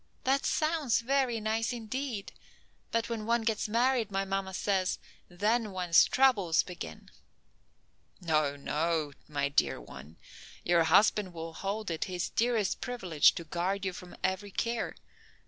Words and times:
"That 0.23 0.47
sounds 0.47 1.01
very 1.01 1.39
nice, 1.39 1.71
indeed. 1.71 2.31
But 2.89 3.07
when 3.07 3.27
one 3.27 3.43
gets 3.43 3.69
married, 3.69 4.09
my 4.09 4.25
mamma 4.25 4.55
says, 4.55 4.97
then 5.29 5.69
one's 5.71 6.05
troubles 6.05 6.63
begin." 6.63 7.11
"No, 8.19 8.55
no, 8.55 9.13
my 9.27 9.47
dear 9.47 9.79
one. 9.79 10.17
Your 10.63 10.85
husband 10.85 11.35
will 11.35 11.53
hold 11.53 11.91
it 11.91 12.05
his 12.05 12.29
dearest 12.29 12.81
privilege 12.81 13.33
to 13.35 13.43
guard 13.43 13.85
you 13.85 13.93
from 13.93 14.17
every 14.23 14.49
care. 14.49 14.95